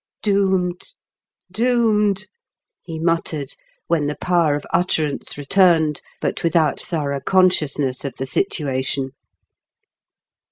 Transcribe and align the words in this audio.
"Doomed! 0.23 0.81
doomed!" 1.51 2.25
he 2.81 2.97
muttered, 2.97 3.51
when 3.85 4.07
the 4.07 4.15
ppwer 4.15 4.55
of 4.57 4.65
utterance 4.73 5.37
returned, 5.37 6.01
but 6.19 6.41
without 6.41 6.79
thorough 6.79 7.19
consciousness 7.21 8.03
of 8.03 8.15
the 8.17 8.25
situation. 8.25 9.11